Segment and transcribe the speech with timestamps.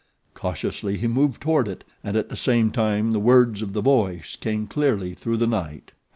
[0.33, 4.35] Cautiously he moved toward it, and at the same time the words of the voice
[4.35, 5.91] came clearly through the night